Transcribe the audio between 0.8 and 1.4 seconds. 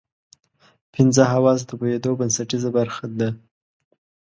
پنځه